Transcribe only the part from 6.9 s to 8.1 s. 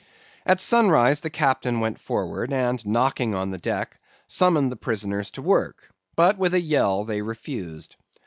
they refused.